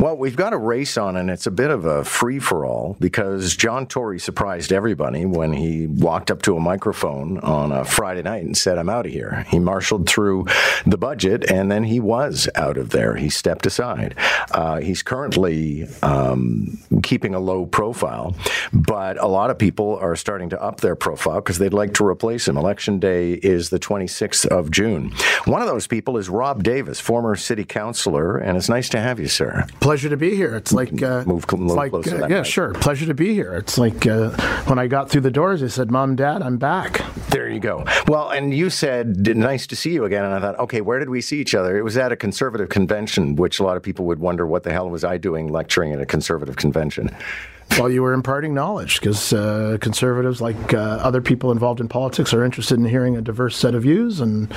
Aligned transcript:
Well, 0.00 0.16
we've 0.16 0.34
got 0.34 0.52
a 0.52 0.58
race 0.58 0.96
on, 0.96 1.16
and 1.16 1.30
it's 1.30 1.46
a 1.46 1.52
bit 1.52 1.70
of 1.70 1.84
a 1.84 2.04
free 2.04 2.40
for 2.40 2.66
all 2.66 2.96
because 2.98 3.54
John 3.54 3.86
Tory 3.86 4.18
surprised 4.18 4.72
everybody 4.72 5.24
when 5.24 5.52
he 5.52 5.86
walked 5.86 6.32
up 6.32 6.42
to 6.42 6.56
a 6.56 6.60
microphone 6.60 7.38
on 7.38 7.70
a 7.70 7.84
Friday 7.84 8.22
night 8.22 8.42
and 8.42 8.56
said, 8.56 8.76
I'm 8.76 8.88
out 8.88 9.06
of 9.06 9.12
here. 9.12 9.46
He 9.48 9.60
marshaled 9.60 10.08
through 10.08 10.46
the 10.84 10.98
budget, 10.98 11.48
and 11.48 11.70
then 11.70 11.84
he 11.84 12.00
was 12.00 12.48
out 12.56 12.76
of 12.76 12.90
there. 12.90 13.14
He 13.14 13.30
stepped 13.30 13.66
aside. 13.66 14.16
Uh, 14.50 14.80
he's 14.80 15.04
currently 15.04 15.86
um, 16.02 16.76
keeping 17.04 17.36
a 17.36 17.40
low 17.40 17.64
profile, 17.64 18.34
but 18.72 19.16
a 19.22 19.28
lot 19.28 19.50
of 19.50 19.58
people 19.58 19.96
are 20.00 20.16
starting 20.16 20.48
to 20.50 20.60
up 20.60 20.80
their 20.80 20.96
profile 20.96 21.36
because 21.36 21.58
they'd 21.58 21.72
like 21.72 21.94
to 21.94 22.04
replace 22.04 22.48
him. 22.48 22.56
Election 22.56 22.98
day 22.98 23.34
is 23.34 23.70
the 23.70 23.78
26th 23.78 24.44
of 24.46 24.72
June. 24.72 25.12
One 25.44 25.62
of 25.62 25.68
those 25.68 25.86
people 25.86 26.18
is 26.18 26.28
Rob 26.28 26.64
Davis, 26.64 26.98
former 26.98 27.36
city 27.36 27.64
councilor, 27.64 28.36
and 28.36 28.56
it's 28.58 28.68
nice 28.68 28.88
to 28.88 29.00
have 29.00 29.20
you, 29.20 29.28
sir 29.28 29.64
pleasure 29.84 30.08
to 30.08 30.16
be 30.16 30.34
here. 30.34 30.56
It's 30.56 30.72
like 30.72 31.02
uh, 31.02 31.24
move, 31.26 31.44
move 31.52 31.66
it's 31.66 31.74
like, 31.74 31.90
closer. 31.90 32.24
Uh, 32.24 32.28
yeah, 32.28 32.42
sure. 32.42 32.72
Pleasure 32.72 33.04
to 33.04 33.12
be 33.12 33.34
here. 33.34 33.54
It's 33.54 33.76
like 33.76 34.06
uh, 34.06 34.30
when 34.64 34.78
I 34.78 34.86
got 34.86 35.10
through 35.10 35.20
the 35.20 35.30
doors, 35.30 35.62
I 35.62 35.66
said, 35.66 35.90
"Mom, 35.90 36.16
Dad, 36.16 36.40
I'm 36.40 36.56
back." 36.56 37.02
There 37.28 37.50
you 37.50 37.60
go. 37.60 37.84
Well, 38.08 38.30
and 38.30 38.54
you 38.54 38.70
said, 38.70 39.26
"Nice 39.36 39.66
to 39.66 39.76
see 39.76 39.92
you 39.92 40.06
again." 40.06 40.24
And 40.24 40.32
I 40.32 40.40
thought, 40.40 40.58
okay, 40.58 40.80
where 40.80 40.98
did 40.98 41.10
we 41.10 41.20
see 41.20 41.38
each 41.38 41.54
other? 41.54 41.76
It 41.76 41.82
was 41.82 41.98
at 41.98 42.12
a 42.12 42.16
conservative 42.16 42.70
convention, 42.70 43.36
which 43.36 43.60
a 43.60 43.62
lot 43.62 43.76
of 43.76 43.82
people 43.82 44.06
would 44.06 44.20
wonder, 44.20 44.46
what 44.46 44.62
the 44.62 44.72
hell 44.72 44.88
was 44.88 45.04
I 45.04 45.18
doing 45.18 45.48
lecturing 45.48 45.92
at 45.92 46.00
a 46.00 46.06
conservative 46.06 46.56
convention? 46.56 47.14
Well, 47.78 47.90
you 47.90 48.02
were 48.02 48.12
imparting 48.12 48.54
knowledge 48.54 49.00
because 49.00 49.32
uh, 49.32 49.78
conservatives, 49.80 50.40
like 50.40 50.72
uh, 50.72 50.78
other 50.78 51.20
people 51.20 51.50
involved 51.50 51.80
in 51.80 51.88
politics, 51.88 52.32
are 52.32 52.44
interested 52.44 52.78
in 52.78 52.84
hearing 52.84 53.16
a 53.16 53.20
diverse 53.20 53.56
set 53.56 53.74
of 53.74 53.82
views 53.82 54.20
and 54.20 54.52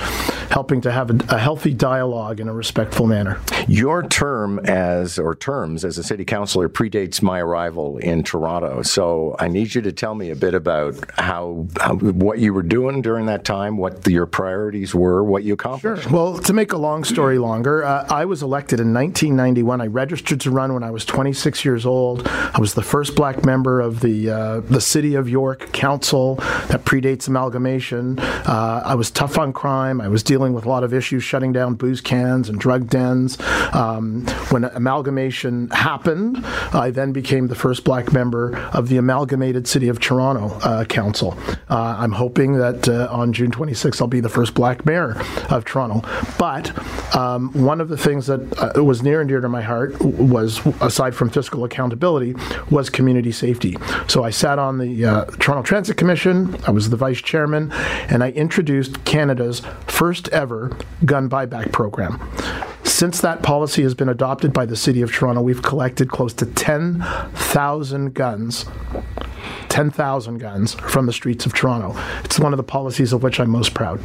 helping 0.50 0.80
to 0.82 0.92
have 0.92 1.10
a, 1.10 1.34
a, 1.34 1.38
healthy 1.38 1.74
dialogue 1.74 2.38
in 2.38 2.48
a 2.48 2.54
respectful 2.54 3.06
manner. 3.06 3.40
Your 3.66 4.06
term 4.06 4.60
as, 4.60 5.18
or 5.18 5.34
terms 5.34 5.84
as 5.84 5.98
a 5.98 6.04
city 6.04 6.24
councilor 6.24 6.68
predates 6.68 7.20
my 7.20 7.40
arrival 7.40 7.98
in 7.98 8.22
Toronto. 8.22 8.82
So 8.82 9.34
I 9.38 9.48
need 9.48 9.74
you 9.74 9.82
to 9.82 9.92
tell 9.92 10.14
me 10.14 10.30
a 10.30 10.36
bit 10.36 10.54
about 10.54 10.94
how, 11.18 11.66
how 11.80 11.96
what 11.96 12.38
you 12.38 12.54
were 12.54 12.62
doing 12.62 13.02
during 13.02 13.26
that 13.26 13.44
time, 13.44 13.78
what 13.78 14.04
the, 14.04 14.12
your 14.12 14.26
priorities 14.26 14.94
were, 14.94 15.24
what 15.24 15.42
you 15.42 15.54
accomplished. 15.54 16.04
Sure. 16.04 16.12
Well, 16.12 16.38
to 16.38 16.52
make 16.52 16.72
a 16.72 16.78
long 16.78 17.02
story 17.02 17.38
longer, 17.38 17.84
uh, 17.84 18.06
I 18.08 18.26
was 18.26 18.42
elected 18.42 18.78
in 18.78 18.94
1991. 18.94 19.80
I 19.80 19.86
registered 19.86 20.40
to 20.42 20.50
run 20.50 20.72
when 20.72 20.84
I 20.84 20.92
was 20.92 21.04
26 21.04 21.64
years 21.64 21.84
old. 21.84 22.26
I 22.28 22.58
was 22.60 22.74
the 22.74 22.82
first 22.82 22.97
first 22.98 23.14
black 23.14 23.44
member 23.44 23.80
of 23.80 24.00
the 24.00 24.28
uh, 24.28 24.58
the 24.58 24.80
City 24.80 25.14
of 25.14 25.28
York 25.28 25.70
Council 25.70 26.34
that 26.66 26.84
predates 26.84 27.28
amalgamation. 27.28 28.18
Uh, 28.18 28.82
I 28.84 28.96
was 28.96 29.08
tough 29.08 29.38
on 29.38 29.52
crime. 29.52 30.00
I 30.00 30.08
was 30.08 30.24
dealing 30.24 30.52
with 30.52 30.64
a 30.66 30.68
lot 30.68 30.82
of 30.82 30.92
issues, 30.92 31.22
shutting 31.22 31.52
down 31.52 31.76
booze 31.76 32.00
cans 32.00 32.48
and 32.48 32.58
drug 32.58 32.90
dens. 32.90 33.38
Um, 33.72 34.26
when 34.50 34.64
amalgamation 34.64 35.70
happened, 35.70 36.44
I 36.72 36.90
then 36.90 37.12
became 37.12 37.46
the 37.46 37.54
first 37.54 37.84
black 37.84 38.12
member 38.12 38.56
of 38.72 38.88
the 38.88 38.96
amalgamated 38.96 39.68
City 39.68 39.86
of 39.86 40.00
Toronto 40.00 40.58
uh, 40.68 40.84
Council. 40.84 41.38
Uh, 41.70 41.94
I'm 42.00 42.10
hoping 42.10 42.54
that 42.54 42.88
uh, 42.88 43.06
on 43.12 43.32
June 43.32 43.52
26th 43.52 44.00
I'll 44.00 44.08
be 44.08 44.18
the 44.18 44.28
first 44.28 44.54
black 44.54 44.84
mayor 44.84 45.14
of 45.50 45.64
Toronto. 45.64 46.02
But 46.36 46.72
um, 47.14 47.52
one 47.52 47.80
of 47.80 47.90
the 47.90 47.96
things 47.96 48.26
that 48.26 48.74
was 48.74 49.04
near 49.04 49.20
and 49.20 49.28
dear 49.28 49.40
to 49.40 49.48
my 49.48 49.62
heart 49.62 50.00
was, 50.02 50.66
aside 50.80 51.14
from 51.14 51.30
fiscal 51.30 51.62
accountability, 51.62 52.34
was 52.70 52.87
community 52.90 53.32
safety. 53.32 53.76
So 54.06 54.24
I 54.24 54.30
sat 54.30 54.58
on 54.58 54.78
the 54.78 55.04
uh, 55.04 55.24
Toronto 55.38 55.62
Transit 55.62 55.96
Commission, 55.96 56.56
I 56.66 56.70
was 56.70 56.90
the 56.90 56.96
vice 56.96 57.20
chairman, 57.20 57.70
and 58.08 58.22
I 58.22 58.30
introduced 58.30 59.04
Canada's 59.04 59.62
first 59.86 60.28
ever 60.28 60.76
gun 61.04 61.28
buyback 61.28 61.72
program. 61.72 62.20
Since 62.84 63.20
that 63.20 63.42
policy 63.42 63.82
has 63.82 63.94
been 63.94 64.08
adopted 64.08 64.52
by 64.52 64.66
the 64.66 64.76
City 64.76 65.02
of 65.02 65.12
Toronto, 65.12 65.42
we've 65.42 65.62
collected 65.62 66.10
close 66.10 66.32
to 66.34 66.46
10,000 66.46 68.14
guns 68.14 68.64
10,000 69.78 70.38
guns 70.38 70.74
from 70.74 71.06
the 71.06 71.12
streets 71.12 71.46
of 71.46 71.54
Toronto. 71.54 71.94
It's 72.24 72.40
one 72.40 72.52
of 72.52 72.56
the 72.56 72.64
policies 72.64 73.12
of 73.12 73.22
which 73.22 73.38
I'm 73.38 73.48
most 73.48 73.74
proud. 73.74 74.00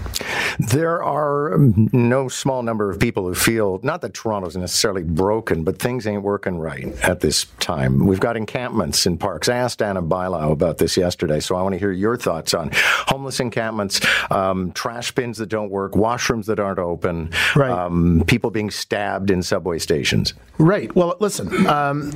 There 0.59 1.01
are 1.01 1.57
no 1.57 2.27
small 2.27 2.61
number 2.61 2.91
of 2.91 2.99
people 2.99 3.23
who 3.23 3.33
feel 3.33 3.79
not 3.81 4.01
that 4.01 4.13
Toronto's 4.13 4.55
necessarily 4.55 5.01
broken, 5.01 5.63
but 5.63 5.79
things 5.79 6.05
ain't 6.05 6.21
working 6.21 6.59
right 6.59 6.85
at 7.01 7.21
this 7.21 7.45
time. 7.59 8.05
We've 8.05 8.19
got 8.19 8.37
encampments 8.37 9.07
in 9.07 9.17
parks. 9.17 9.49
I 9.49 9.55
asked 9.55 9.81
Ana 9.81 10.03
Bailão 10.03 10.51
about 10.51 10.77
this 10.77 10.95
yesterday, 10.95 11.39
so 11.39 11.55
I 11.55 11.63
want 11.63 11.73
to 11.73 11.79
hear 11.79 11.91
your 11.91 12.17
thoughts 12.17 12.53
on 12.53 12.69
homeless 13.07 13.39
encampments, 13.39 13.99
um, 14.29 14.73
trash 14.73 15.11
bins 15.13 15.39
that 15.39 15.49
don't 15.49 15.71
work, 15.71 15.93
washrooms 15.93 16.45
that 16.45 16.59
aren't 16.59 16.77
open, 16.77 17.31
right. 17.55 17.71
um, 17.71 18.23
people 18.27 18.51
being 18.51 18.69
stabbed 18.69 19.31
in 19.31 19.41
subway 19.41 19.79
stations. 19.79 20.35
Right. 20.59 20.95
Well, 20.95 21.17
listen. 21.19 21.65
Um, 21.65 22.11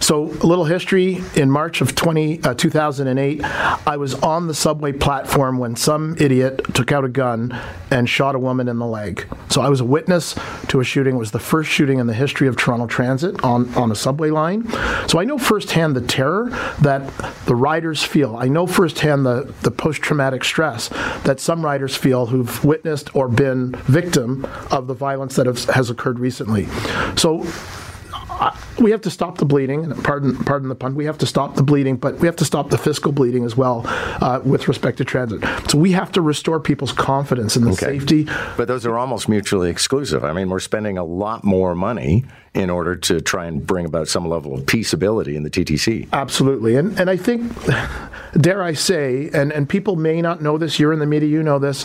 so, 0.00 0.24
a 0.24 0.46
little 0.46 0.64
history. 0.64 1.22
In 1.36 1.50
March 1.50 1.82
of 1.82 1.94
20, 1.94 2.42
uh, 2.42 2.54
2000, 2.54 3.01
2008, 3.04 3.42
I 3.86 3.96
was 3.96 4.14
on 4.14 4.46
the 4.46 4.54
subway 4.54 4.92
platform 4.92 5.58
when 5.58 5.76
some 5.76 6.16
idiot 6.18 6.62
took 6.74 6.92
out 6.92 7.04
a 7.04 7.08
gun 7.08 7.58
and 7.90 8.08
shot 8.08 8.34
a 8.34 8.38
woman 8.38 8.68
in 8.68 8.78
the 8.78 8.86
leg. 8.86 9.26
So 9.50 9.60
I 9.60 9.68
was 9.68 9.80
a 9.80 9.84
witness 9.84 10.34
to 10.68 10.80
a 10.80 10.84
shooting. 10.84 11.16
It 11.16 11.18
was 11.18 11.32
the 11.32 11.38
first 11.38 11.70
shooting 11.70 11.98
in 11.98 12.06
the 12.06 12.14
history 12.14 12.48
of 12.48 12.56
Toronto 12.56 12.86
Transit 12.86 13.42
on, 13.44 13.72
on 13.74 13.90
a 13.90 13.94
subway 13.94 14.30
line. 14.30 14.68
So 15.08 15.18
I 15.18 15.24
know 15.24 15.38
firsthand 15.38 15.96
the 15.96 16.00
terror 16.00 16.50
that 16.80 17.06
the 17.46 17.54
riders 17.54 18.02
feel. 18.02 18.36
I 18.36 18.48
know 18.48 18.66
firsthand 18.66 19.26
the, 19.26 19.52
the 19.62 19.70
post 19.70 20.00
traumatic 20.00 20.44
stress 20.44 20.88
that 21.24 21.40
some 21.40 21.64
riders 21.64 21.96
feel 21.96 22.26
who've 22.26 22.64
witnessed 22.64 23.14
or 23.14 23.28
been 23.28 23.72
victim 23.86 24.46
of 24.70 24.86
the 24.86 24.94
violence 24.94 25.36
that 25.36 25.46
has 25.46 25.90
occurred 25.90 26.18
recently. 26.18 26.66
So 27.16 27.44
we 28.82 28.90
have 28.90 29.00
to 29.02 29.10
stop 29.10 29.38
the 29.38 29.44
bleeding. 29.44 29.90
Pardon, 30.02 30.36
pardon 30.36 30.68
the 30.68 30.74
pun. 30.74 30.94
We 30.94 31.04
have 31.04 31.18
to 31.18 31.26
stop 31.26 31.54
the 31.54 31.62
bleeding, 31.62 31.96
but 31.96 32.18
we 32.18 32.26
have 32.26 32.36
to 32.36 32.44
stop 32.44 32.70
the 32.70 32.78
fiscal 32.78 33.12
bleeding 33.12 33.44
as 33.44 33.56
well 33.56 33.82
uh, 33.86 34.40
with 34.44 34.68
respect 34.68 34.98
to 34.98 35.04
transit. 35.04 35.42
So 35.70 35.78
we 35.78 35.92
have 35.92 36.12
to 36.12 36.20
restore 36.20 36.60
people's 36.60 36.92
confidence 36.92 37.56
in 37.56 37.64
the 37.64 37.72
okay. 37.72 37.98
safety. 37.98 38.28
But 38.56 38.68
those 38.68 38.84
are 38.84 38.98
almost 38.98 39.28
mutually 39.28 39.70
exclusive. 39.70 40.24
I 40.24 40.32
mean, 40.32 40.50
we're 40.50 40.60
spending 40.60 40.98
a 40.98 41.04
lot 41.04 41.44
more 41.44 41.74
money 41.74 42.24
in 42.54 42.68
order 42.68 42.94
to 42.94 43.20
try 43.20 43.46
and 43.46 43.66
bring 43.66 43.86
about 43.86 44.08
some 44.08 44.28
level 44.28 44.54
of 44.54 44.66
peaceability 44.66 45.34
in 45.34 45.42
the 45.42 45.50
TTC. 45.50 46.08
Absolutely, 46.12 46.76
and 46.76 46.98
and 47.00 47.08
I 47.08 47.16
think, 47.16 47.50
dare 48.40 48.62
I 48.62 48.74
say, 48.74 49.30
and 49.32 49.52
and 49.52 49.68
people 49.68 49.96
may 49.96 50.20
not 50.20 50.42
know 50.42 50.58
this. 50.58 50.78
You're 50.78 50.92
in 50.92 50.98
the 50.98 51.06
media, 51.06 51.28
you 51.28 51.42
know 51.42 51.58
this 51.58 51.84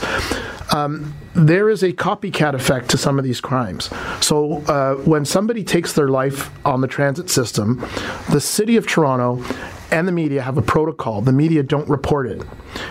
um, 0.85 1.13
there 1.33 1.69
is 1.69 1.83
a 1.83 1.93
copycat 1.93 2.53
effect 2.53 2.89
to 2.89 2.97
some 2.97 3.17
of 3.19 3.25
these 3.25 3.41
crimes. 3.41 3.89
So 4.21 4.63
uh, 4.63 4.95
when 4.95 5.25
somebody 5.25 5.63
takes 5.63 5.93
their 5.93 6.09
life 6.09 6.49
on 6.65 6.81
the 6.81 6.87
transit 6.87 7.29
system, 7.29 7.85
the 8.31 8.41
city 8.41 8.77
of 8.77 8.87
Toronto 8.87 9.43
and 9.91 10.07
the 10.07 10.11
media 10.11 10.41
have 10.41 10.57
a 10.57 10.61
protocol. 10.61 11.21
The 11.21 11.31
media 11.31 11.63
don't 11.63 11.87
report 11.87 12.27
it. 12.27 12.43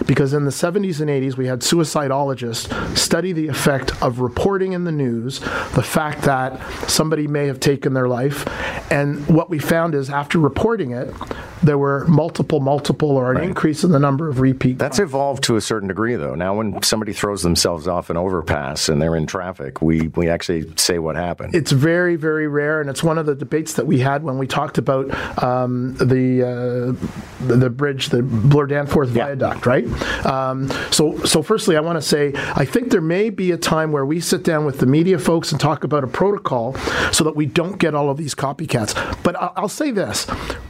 Because 0.06 0.32
in 0.32 0.44
the 0.44 0.50
70s 0.50 1.00
and 1.00 1.10
80s, 1.10 1.36
we 1.36 1.46
had 1.46 1.60
suicidologists 1.60 2.96
study 2.96 3.32
the 3.32 3.48
effect 3.48 4.02
of 4.02 4.20
reporting 4.20 4.72
in 4.72 4.84
the 4.84 4.92
news 4.92 5.40
the 5.40 5.82
fact 5.82 6.22
that 6.22 6.58
somebody 6.88 7.26
may 7.26 7.46
have 7.46 7.60
taken 7.60 7.92
their 7.92 8.08
life. 8.08 8.46
And 8.90 9.26
what 9.28 9.50
we 9.50 9.58
found 9.58 9.94
is 9.94 10.08
after 10.08 10.38
reporting 10.38 10.92
it, 10.92 11.12
there 11.62 11.78
were 11.78 12.06
multiple, 12.06 12.60
multiple, 12.60 13.10
or 13.10 13.30
an 13.30 13.38
right. 13.38 13.48
increase 13.48 13.84
in 13.84 13.92
the 13.92 13.98
number 13.98 14.28
of 14.28 14.40
repeat. 14.40 14.78
That's 14.78 14.98
crimes. 14.98 15.10
evolved 15.10 15.44
to 15.44 15.56
a 15.56 15.60
certain 15.60 15.88
degree, 15.88 16.16
though. 16.16 16.34
Now, 16.34 16.54
when 16.54 16.82
somebody 16.82 17.12
throws 17.12 17.42
themselves 17.42 17.86
off 17.88 18.10
an 18.10 18.16
overpass 18.16 18.88
and 18.88 19.00
they're 19.00 19.16
in 19.16 19.26
traffic, 19.26 19.80
we, 19.82 20.08
we 20.08 20.28
actually 20.28 20.72
say 20.76 20.98
what 20.98 21.16
happened. 21.16 21.54
It's 21.54 21.72
very, 21.72 22.16
very 22.16 22.48
rare, 22.48 22.80
and 22.80 22.90
it's 22.90 23.02
one 23.02 23.18
of 23.18 23.26
the 23.26 23.34
debates 23.34 23.74
that 23.74 23.86
we 23.86 24.00
had 24.00 24.22
when 24.22 24.38
we 24.38 24.46
talked 24.46 24.78
about 24.78 25.42
um, 25.42 25.94
the. 25.94 26.42
Uh, 26.42 27.06
the, 27.40 27.56
the 27.56 27.70
bridge, 27.70 28.08
the 28.08 28.22
Bloor 28.22 28.66
Danforth 28.66 29.10
yeah. 29.10 29.26
Viaduct, 29.26 29.66
right? 29.66 29.86
Um, 30.26 30.70
so, 30.90 31.18
so 31.24 31.42
firstly, 31.42 31.76
I 31.76 31.80
want 31.80 31.96
to 31.96 32.02
say 32.02 32.32
I 32.34 32.64
think 32.64 32.90
there 32.90 33.00
may 33.00 33.30
be 33.30 33.52
a 33.52 33.56
time 33.56 33.92
where 33.92 34.06
we 34.06 34.20
sit 34.20 34.42
down 34.42 34.64
with 34.64 34.78
the 34.78 34.86
media 34.86 35.18
folks 35.18 35.52
and 35.52 35.60
talk 35.60 35.84
about 35.84 36.04
a 36.04 36.08
protocol 36.08 36.74
so 37.12 37.24
that 37.24 37.36
we 37.36 37.46
don't 37.46 37.78
get 37.78 37.94
all 37.94 38.10
of 38.10 38.16
these 38.16 38.34
copycats. 38.34 38.94
But 39.22 39.36
I'll, 39.36 39.52
I'll 39.56 39.68
say 39.68 39.90
this: 39.90 40.26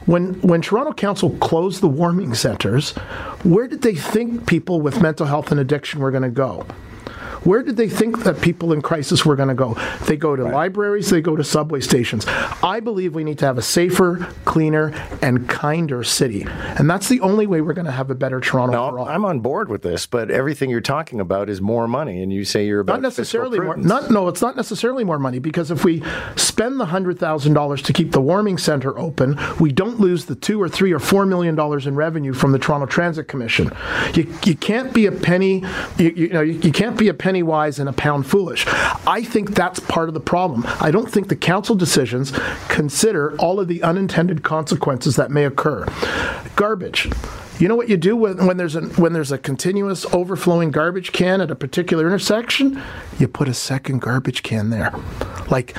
when 0.07 0.33
when 0.41 0.61
Toronto 0.61 0.93
Council 0.93 1.29
closed 1.39 1.81
the 1.81 1.87
warming 1.87 2.33
centres, 2.33 2.93
where 3.43 3.67
did 3.67 3.83
they 3.83 3.93
think 3.93 4.47
people 4.47 4.81
with 4.81 5.01
mental 5.01 5.27
health 5.27 5.51
and 5.51 5.59
addiction 5.59 5.99
were 5.99 6.11
going 6.11 6.23
to 6.23 6.29
go? 6.29 6.65
Where 7.43 7.61
did 7.61 7.77
they 7.77 7.87
think 7.87 8.23
that 8.23 8.41
people 8.41 8.73
in 8.73 8.81
crisis 8.81 9.25
were 9.25 9.35
going 9.35 9.49
to 9.49 9.55
go? 9.55 9.77
They 10.05 10.17
go 10.17 10.35
to 10.35 10.43
right. 10.43 10.53
libraries, 10.53 11.09
they 11.09 11.21
go 11.21 11.35
to 11.35 11.43
subway 11.43 11.81
stations. 11.81 12.25
I 12.27 12.79
believe 12.79 13.15
we 13.15 13.23
need 13.23 13.39
to 13.39 13.45
have 13.45 13.57
a 13.57 13.61
safer, 13.61 14.27
cleaner, 14.57 14.91
and 15.21 15.47
kinder 15.47 16.03
city. 16.03 16.43
And 16.49 16.89
that's 16.89 17.09
the 17.09 17.21
only 17.21 17.45
way 17.45 17.61
we're 17.61 17.73
going 17.73 17.85
to 17.85 17.91
have 17.91 18.09
a 18.09 18.15
better 18.15 18.39
Toronto 18.39 18.89
no. 18.89 19.05
I'm 19.05 19.23
on 19.23 19.39
board 19.39 19.69
with 19.69 19.83
this, 19.83 20.07
but 20.07 20.31
everything 20.31 20.71
you're 20.71 20.81
talking 20.81 21.19
about 21.19 21.47
is 21.47 21.61
more 21.61 21.87
money, 21.87 22.23
and 22.23 22.33
you 22.33 22.43
say 22.43 22.65
you're 22.65 22.79
about 22.79 22.93
not 22.93 23.01
necessarily 23.03 23.59
more. 23.59 23.77
Not, 23.77 24.09
no, 24.09 24.27
it's 24.27 24.41
not 24.41 24.55
necessarily 24.55 25.03
more 25.03 25.19
money 25.19 25.37
because 25.37 25.69
if 25.69 25.85
we 25.85 26.01
spend 26.35 26.79
the 26.79 26.87
hundred 26.87 27.19
thousand 27.19 27.53
dollars 27.53 27.83
to 27.83 27.93
keep 27.93 28.13
the 28.13 28.19
warming 28.19 28.57
center 28.57 28.97
open, 28.97 29.37
we 29.59 29.71
don't 29.71 29.99
lose 29.99 30.25
the 30.25 30.33
two 30.33 30.59
or 30.59 30.67
three 30.67 30.91
or 30.91 30.97
four 30.97 31.27
million 31.27 31.53
dollars 31.53 31.85
in 31.85 31.93
revenue 31.93 32.33
from 32.33 32.51
the 32.51 32.57
Toronto 32.57 32.87
Transit 32.87 33.27
Commission. 33.27 33.71
You, 34.15 34.33
you 34.43 34.55
can't 34.55 34.91
be 34.91 35.05
a 35.05 35.11
penny. 35.11 35.63
You, 35.99 36.09
you 36.15 36.29
know 36.29 36.41
you, 36.41 36.53
you 36.61 36.71
can't 36.71 36.97
be 36.97 37.09
a 37.09 37.13
penny 37.13 37.43
wise 37.43 37.77
and 37.77 37.87
a 37.87 37.93
pound 37.93 38.25
foolish. 38.25 38.65
I 38.67 39.23
think 39.23 39.53
that's 39.53 39.79
part 39.81 40.07
of 40.07 40.15
the 40.15 40.19
problem. 40.19 40.63
I 40.81 40.89
don't 40.89 41.11
think 41.11 41.27
the 41.27 41.35
council 41.35 41.75
decisions 41.75 42.31
consider 42.69 43.35
all 43.37 43.59
of 43.59 43.67
the 43.67 43.83
unintended 43.83 44.41
consequences 44.47 45.17
that 45.17 45.29
may 45.29 45.43
occur. 45.43 45.85
Garbage. 46.55 47.09
You 47.59 47.67
know 47.67 47.75
what 47.75 47.89
you 47.89 47.97
do 47.97 48.15
when, 48.15 48.45
when 48.45 48.57
there's 48.57 48.75
a 48.75 48.81
when 49.01 49.13
there's 49.13 49.31
a 49.31 49.37
continuous 49.37 50.05
overflowing 50.13 50.71
garbage 50.71 51.11
can 51.11 51.41
at 51.41 51.51
a 51.51 51.55
particular 51.55 52.05
intersection? 52.05 52.81
You 53.19 53.27
put 53.27 53.47
a 53.47 53.53
second 53.53 53.99
garbage 53.99 54.43
can 54.43 54.69
there. 54.69 54.93
Like 55.49 55.75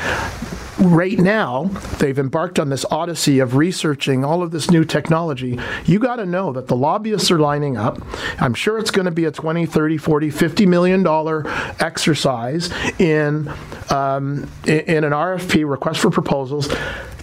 right 0.81 1.19
now, 1.19 1.65
they've 1.99 2.19
embarked 2.19 2.59
on 2.59 2.69
this 2.69 2.85
odyssey 2.91 3.39
of 3.39 3.55
researching 3.55 4.25
all 4.25 4.43
of 4.43 4.51
this 4.51 4.71
new 4.71 4.85
technology. 4.85 5.59
You 5.85 5.99
got 5.99 6.17
to 6.17 6.27
know 6.27 6.53
that 6.53 6.67
the 6.67 6.77
lobbyists 6.77 7.31
are 7.31 7.39
lining 7.39 7.77
up. 7.77 8.01
I'm 8.41 8.55
sure 8.55 8.79
it's 8.79 8.91
going 8.91 9.07
to 9.07 9.13
be 9.13 9.25
a 9.25 9.31
20, 9.31 9.65
30, 9.67 9.97
40, 9.99 10.31
50 10.31 10.67
million 10.67 11.03
dollar 11.03 11.45
exercise 11.81 12.71
in 12.99 13.51
um, 13.91 14.49
in, 14.67 14.81
in 14.81 15.05
an 15.05 15.13
RFP 15.13 15.69
request 15.69 16.01
for 16.01 16.11
proposals 16.11 16.69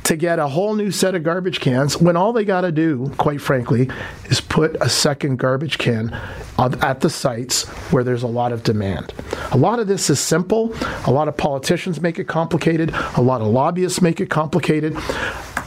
to 0.05 0.15
get 0.15 0.39
a 0.39 0.47
whole 0.47 0.75
new 0.75 0.91
set 0.91 1.15
of 1.15 1.23
garbage 1.23 1.59
cans 1.59 1.97
when 1.97 2.15
all 2.15 2.31
they 2.31 2.45
got 2.45 2.61
to 2.61 2.71
do, 2.71 3.11
quite 3.17 3.41
frankly, 3.41 3.89
is 4.25 4.39
put 4.39 4.75
a 4.79 4.87
second 4.87 5.37
garbage 5.37 5.77
can 5.77 6.15
at 6.57 7.01
the 7.01 7.09
sites 7.09 7.67
where 7.91 8.03
there's 8.03 8.23
a 8.23 8.27
lot 8.27 8.51
of 8.51 8.63
demand. 8.63 9.13
A 9.51 9.57
lot 9.57 9.79
of 9.79 9.87
this 9.87 10.09
is 10.09 10.19
simple. 10.19 10.73
A 11.07 11.11
lot 11.11 11.27
of 11.27 11.35
politicians 11.35 12.01
make 12.01 12.19
it 12.19 12.27
complicated. 12.27 12.91
A 13.17 13.21
lot 13.21 13.41
of 13.41 13.47
lobbyists 13.47 14.01
make 14.01 14.21
it 14.21 14.29
complicated. 14.29 14.95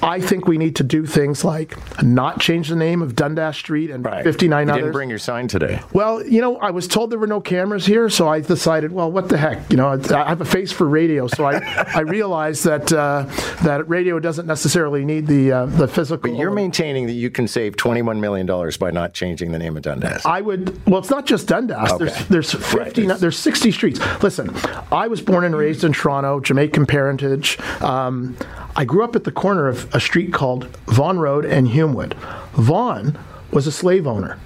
I 0.02 0.20
think 0.20 0.46
we 0.46 0.58
need 0.58 0.76
to 0.76 0.84
do 0.84 1.06
things 1.06 1.44
like 1.44 1.76
not 2.02 2.40
change 2.40 2.68
the 2.68 2.76
name 2.76 3.02
of 3.02 3.16
Dundas 3.16 3.56
Street 3.56 3.90
and 3.90 4.04
Right. 4.04 4.22
59 4.24 4.66
You 4.66 4.72
others. 4.72 4.82
didn't 4.82 4.92
bring 4.92 5.10
your 5.10 5.18
sign 5.18 5.48
today. 5.48 5.80
Well, 5.92 6.24
you 6.24 6.40
know, 6.40 6.56
I 6.58 6.70
was 6.70 6.86
told 6.86 7.10
there 7.10 7.18
were 7.18 7.26
no 7.26 7.40
cameras 7.40 7.86
here, 7.86 8.08
so 8.08 8.28
I 8.28 8.40
decided, 8.40 8.92
well, 8.92 9.10
what 9.10 9.28
the 9.28 9.36
heck? 9.36 9.70
You 9.70 9.76
know, 9.76 9.88
I 10.10 10.28
have 10.28 10.40
a 10.40 10.44
face 10.44 10.70
for 10.72 10.88
radio, 10.88 11.26
so 11.26 11.44
I, 11.44 11.56
I 11.94 12.00
realized 12.00 12.64
that 12.64 12.92
uh, 12.92 13.24
that 13.64 13.88
radio 13.88 14.18
doesn't 14.18 14.46
necessarily 14.46 15.04
need 15.04 15.26
the 15.26 15.52
uh, 15.52 15.66
the 15.66 15.88
physical. 15.88 16.30
But 16.30 16.38
you're 16.38 16.50
maintaining 16.50 17.06
that 17.06 17.12
you 17.14 17.30
can 17.30 17.48
save 17.48 17.76
$21 17.76 18.18
million 18.20 18.46
by 18.78 18.90
not 18.90 19.14
changing 19.14 19.52
the 19.52 19.58
name 19.58 19.76
of 19.76 19.82
Dundas. 19.82 20.24
I 20.24 20.40
would. 20.40 20.84
Well, 20.86 21.00
it's 21.00 21.10
not 21.10 21.26
just 21.26 21.48
Dundas. 21.48 21.92
Okay. 21.92 22.04
There's 22.28 22.28
there's 22.28 22.52
50, 22.54 23.06
Right. 23.06 23.18
there's 23.18 23.38
60 23.38 23.72
streets. 23.72 24.00
Listen, 24.22 24.50
I 24.92 25.08
was 25.08 25.20
born 25.20 25.44
and 25.44 25.56
raised 25.56 25.82
in 25.84 25.92
Toronto, 25.92 26.40
Jamaican 26.40 26.86
parentage. 26.86 27.58
Um, 27.82 28.36
I 28.76 28.84
grew 28.84 29.02
up 29.02 29.16
at 29.16 29.24
the 29.24 29.32
corner 29.32 29.66
of 29.68 29.87
a 29.92 30.00
street 30.00 30.32
called 30.32 30.64
Vaughan 30.86 31.18
Road 31.18 31.44
and 31.44 31.68
Humewood. 31.68 32.14
Vaughan 32.52 33.18
was 33.50 33.66
a 33.66 33.72
slave 33.72 34.06
owner. 34.06 34.38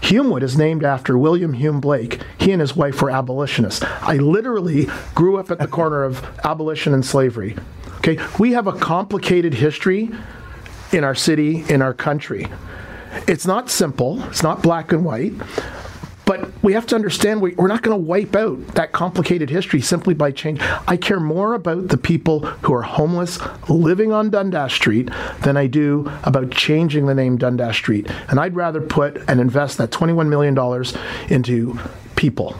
Humewood 0.00 0.42
is 0.42 0.58
named 0.58 0.84
after 0.84 1.16
William 1.16 1.54
Hume 1.54 1.80
Blake. 1.80 2.20
He 2.38 2.52
and 2.52 2.60
his 2.60 2.76
wife 2.76 3.00
were 3.00 3.10
abolitionists. 3.10 3.82
I 4.02 4.16
literally 4.16 4.86
grew 5.14 5.38
up 5.38 5.50
at 5.50 5.58
the 5.58 5.66
corner 5.66 6.04
of 6.04 6.22
abolition 6.44 6.92
and 6.92 7.04
slavery. 7.04 7.56
Okay, 7.98 8.18
we 8.38 8.52
have 8.52 8.66
a 8.66 8.72
complicated 8.72 9.54
history 9.54 10.10
in 10.92 11.04
our 11.04 11.14
city, 11.14 11.64
in 11.68 11.80
our 11.80 11.94
country. 11.94 12.46
It's 13.26 13.46
not 13.46 13.70
simple, 13.70 14.22
it's 14.24 14.42
not 14.42 14.62
black 14.62 14.92
and 14.92 15.04
white, 15.04 15.32
but 16.26 16.50
we 16.62 16.72
have 16.72 16.86
to 16.86 16.94
understand 16.94 17.40
we, 17.40 17.54
we're 17.54 17.68
not 17.68 17.82
going 17.82 17.96
to 17.98 18.02
wipe 18.02 18.34
out 18.34 18.58
that 18.74 18.92
complicated 18.92 19.50
history 19.50 19.80
simply 19.80 20.14
by 20.14 20.30
change. 20.30 20.60
I 20.86 20.96
care 20.96 21.20
more 21.20 21.54
about 21.54 21.88
the 21.88 21.96
people 21.96 22.40
who 22.40 22.72
are 22.74 22.82
homeless 22.82 23.38
living 23.68 24.12
on 24.12 24.30
Dundas 24.30 24.72
Street 24.72 25.10
than 25.42 25.56
I 25.56 25.66
do 25.66 26.10
about 26.22 26.50
changing 26.50 27.06
the 27.06 27.14
name 27.14 27.36
Dundas 27.36 27.76
Street. 27.76 28.08
And 28.28 28.40
I'd 28.40 28.56
rather 28.56 28.80
put 28.80 29.16
and 29.28 29.40
invest 29.40 29.78
that 29.78 29.90
$21 29.90 30.28
million 30.28 30.54
into 31.28 31.78
people, 32.16 32.56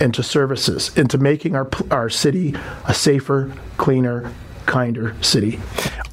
into 0.00 0.22
services, 0.22 0.96
into 0.96 1.18
making 1.18 1.54
our, 1.54 1.68
our 1.90 2.08
city 2.08 2.54
a 2.86 2.94
safer, 2.94 3.52
cleaner, 3.76 4.32
kinder 4.66 5.14
city. 5.20 5.60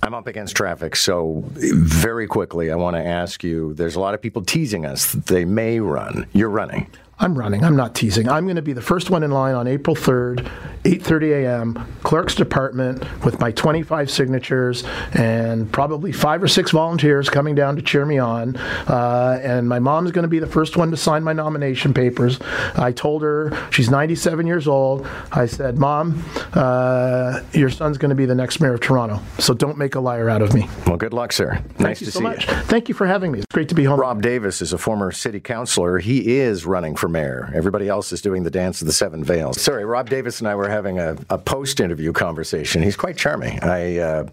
I'm 0.04 0.16
up 0.16 0.26
against 0.26 0.56
traffic, 0.56 0.96
so 0.96 1.44
very 1.46 2.26
quickly, 2.26 2.72
I 2.72 2.76
want 2.76 2.96
to 2.96 3.06
ask 3.06 3.44
you 3.44 3.74
there's 3.76 3.96
a 3.96 4.00
lot 4.00 4.16
of 4.16 4.22
people 4.22 4.42
teasing 4.42 4.86
us 4.86 5.12
they 5.12 5.46
may 5.46 5.80
run. 5.80 6.26
You're 6.34 6.50
running. 6.50 6.88
I'm 7.22 7.38
running. 7.38 7.64
I'm 7.64 7.76
not 7.76 7.94
teasing. 7.94 8.28
I'm 8.28 8.46
going 8.46 8.56
to 8.56 8.64
be 8.64 8.74
the 8.74 8.82
first 8.82 9.12
one 9.12 9.22
in 9.22 9.30
line 9.30 9.54
on 9.54 9.68
April 9.68 9.96
3rd, 9.96 10.50
8:30 10.84 11.44
a.m. 11.46 11.88
Clerk's 12.02 12.34
department 12.34 13.04
with 13.24 13.40
my 13.40 13.52
25 13.52 14.10
signatures 14.10 14.84
and 15.14 15.72
probably 15.72 16.12
five 16.12 16.42
or 16.42 16.48
six 16.48 16.72
volunteers 16.72 17.30
coming 17.30 17.54
down 17.54 17.76
to 17.76 17.84
cheer 17.84 18.08
me 18.08 18.18
on. 18.18 18.58
Uh, 18.58 19.40
and 19.44 19.70
my 19.70 19.78
mom's 19.78 20.10
going 20.12 20.24
to 20.24 20.28
be 20.30 20.40
the 20.40 20.48
first 20.48 20.78
one 20.78 20.90
to 20.90 20.98
sign 20.98 21.24
my 21.24 21.32
nomination 21.32 21.94
papers. 21.94 22.40
I 22.76 22.92
told 22.92 23.22
her 23.22 23.56
she's 23.70 23.92
97 23.92 24.48
years 24.48 24.68
old. 24.68 25.08
I 25.32 25.46
said, 25.46 25.78
"Mom, 25.78 26.24
uh, 26.54 27.42
your 27.54 27.70
son's 27.70 28.00
going 28.00 28.10
to 28.10 28.16
be 28.16 28.26
the 28.26 28.34
next 28.34 28.60
mayor 28.60 28.74
of 28.74 28.80
Toronto. 28.82 29.22
So 29.38 29.54
don't 29.54 29.78
make 29.78 29.94
a 29.94 30.00
liar 30.00 30.28
out 30.28 30.42
of 30.42 30.56
me." 30.56 30.68
Well, 30.88 30.98
good 30.98 31.14
luck, 31.14 31.34
sir. 31.34 31.54
nice 31.54 32.00
Thank 32.00 32.02
you 32.02 32.06
to 32.08 32.12
so 32.12 32.20
see 32.20 32.24
much. 32.24 32.48
you. 32.48 32.54
Thank 32.64 32.90
you 32.90 32.96
for 32.96 33.06
having 33.06 33.32
me. 33.32 33.38
It's 33.40 33.46
great 33.54 33.70
to 33.70 33.76
be 33.76 33.84
home. 33.84 34.00
Rob 34.00 34.24
Davis 34.24 34.60
is 34.64 34.74
a 34.74 34.80
former 34.80 35.12
city 35.12 35.40
councilor. 35.40 36.00
He 36.00 36.38
is 36.40 36.66
running 36.66 36.96
for 36.96 37.11
mayor. 37.12 37.52
Everybody 37.54 37.88
else 37.88 38.12
is 38.12 38.22
doing 38.22 38.44
the 38.44 38.52
dance 38.52 38.82
of 38.82 38.88
the 38.88 38.94
seven 38.94 39.24
veils. 39.24 39.62
Sorry, 39.62 39.86
Rob 39.86 40.10
Davis 40.10 40.40
and 40.40 40.48
I 40.48 40.56
were 40.56 40.70
having 40.70 41.00
a, 41.00 41.18
a 41.30 41.38
post-interview 41.38 42.14
conversation. 42.14 42.82
He's 42.82 42.96
quite 42.96 43.18
charming. 43.18 43.60
I, 43.62 43.98
uh, 44.00 44.30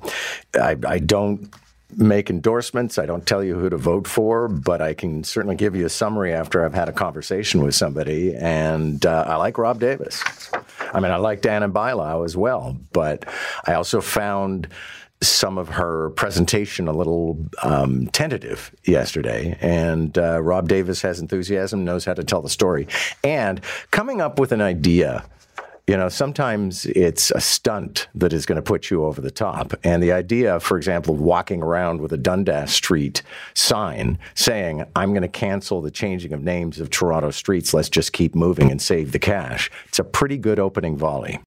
I, 0.55 0.77
I 0.87 0.99
don't 0.99 1.53
make 1.97 2.29
endorsements. 2.29 2.99
I 2.99 3.07
don't 3.07 3.27
tell 3.27 3.43
you 3.43 3.55
who 3.59 3.71
to 3.71 3.77
vote 3.77 4.07
for, 4.07 4.47
but 4.49 4.83
I 4.83 4.95
can 4.95 5.25
certainly 5.25 5.57
give 5.57 5.75
you 5.75 5.87
a 5.87 5.89
summary 5.89 6.33
after 6.33 6.65
I've 6.65 6.75
had 6.75 6.89
a 6.89 6.93
conversation 6.93 7.63
with 7.63 7.75
somebody. 7.75 8.35
And 8.37 9.05
uh, 9.07 9.25
I 9.27 9.37
like 9.37 9.59
Rob 9.59 9.81
Davis. 9.81 10.23
I 10.93 11.01
mean, 11.01 11.13
I 11.13 11.17
like 11.17 11.45
Ana 11.47 11.69
Bailão 11.69 12.25
as 12.25 12.37
well, 12.37 12.77
but 12.93 13.25
I 13.67 13.75
also 13.75 14.01
found 14.01 14.69
some 15.21 15.59
of 15.59 15.69
her 15.69 16.11
presentation 16.11 16.87
a 16.87 16.93
little 16.93 17.39
um, 17.63 18.07
tentative 18.09 18.75
yesterday. 18.85 19.57
And 19.61 20.17
uh, 20.17 20.41
Rob 20.41 20.69
Davis 20.69 21.03
has 21.03 21.21
enthusiasm, 21.21 21.85
knows 21.85 22.05
how 22.05 22.15
to 22.15 22.25
tell 22.25 22.43
the 22.43 22.49
story, 22.49 22.87
and 23.25 23.61
coming 23.91 24.21
up 24.21 24.39
with 24.39 24.53
an 24.53 24.61
idea. 24.61 25.25
You 25.87 25.97
know, 25.97 26.11
sometimes 26.11 26.85
it's 26.85 27.31
a 27.31 27.41
stunt 27.41 28.09
that 28.15 28.35
is 28.35 28.45
going 28.45 28.57
to 28.57 28.63
put 28.63 28.91
you 28.91 29.07
over 29.07 29.23
the 29.23 29.31
top. 29.31 29.73
And 29.83 30.03
the 30.03 30.13
idea, 30.13 30.61
for 30.61 30.77
example, 30.77 31.15
of 31.15 31.21
walking 31.21 31.63
around 31.63 32.03
with 32.03 32.13
a 32.13 32.19
Dundas 32.19 32.71
Street 32.73 33.23
sign 33.55 34.19
saying, 34.35 34.85
I'm 34.95 35.13
going 35.13 35.23
to 35.23 35.29
cancel 35.29 35.81
the 35.81 35.91
changing 35.91 36.35
of 36.35 36.43
names 36.43 36.79
of 36.79 36.91
Toronto 36.91 37.31
streets, 37.31 37.73
let's 37.73 37.89
just 37.89 38.13
keep 38.13 38.35
moving 38.35 38.71
and 38.71 38.83
save 38.83 39.13
the 39.13 39.19
cash. 39.19 39.71
It's 39.87 39.99
a 39.99 40.05
pretty 40.05 40.37
good 40.37 40.59
opening 40.59 40.95
volley. 40.99 41.41